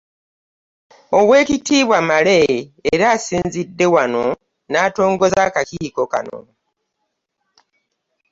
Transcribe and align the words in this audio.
Oweeekitiibwa 1.19 1.97
Male 2.09 2.39
era 2.93 3.05
asinzidde 3.15 3.85
wano 3.95 4.23
n'atongoza 4.71 5.39
akakiiko 5.47 6.03
Kano. 6.11 6.39